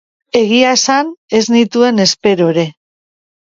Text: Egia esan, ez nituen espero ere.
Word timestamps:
Egia 0.37 0.71
esan, 0.77 1.11
ez 1.41 1.43
nituen 1.57 2.05
espero 2.07 2.49
ere. 2.55 2.65